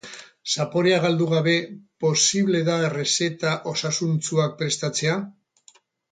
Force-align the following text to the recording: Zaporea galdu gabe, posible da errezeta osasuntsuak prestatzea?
Zaporea 0.53 0.95
galdu 1.03 1.25
gabe, 1.33 1.51
posible 2.05 2.61
da 2.71 2.77
errezeta 2.87 3.51
osasuntsuak 3.73 4.57
prestatzea? 4.63 5.19